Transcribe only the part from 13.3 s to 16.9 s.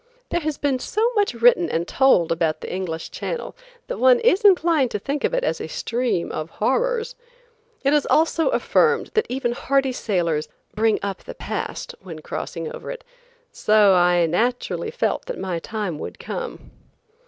so I naturally felt that my time would come.